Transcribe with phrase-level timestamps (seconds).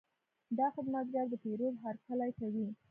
[0.57, 2.67] دا خدمتګر د پیرود هرکلی کوي.